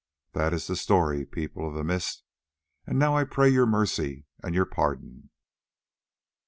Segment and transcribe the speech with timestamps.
[0.33, 2.23] That is the story, People of the Mist,
[2.87, 5.29] and now I pray your mercy and your pardon."